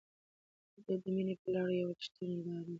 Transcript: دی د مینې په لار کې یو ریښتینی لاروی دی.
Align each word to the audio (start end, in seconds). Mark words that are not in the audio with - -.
دی 0.85 0.95
د 1.03 1.05
مینې 1.15 1.35
په 1.41 1.47
لار 1.53 1.67
کې 1.71 1.77
یو 1.81 1.89
ریښتینی 1.99 2.37
لاروی 2.45 2.63
دی. 2.65 2.69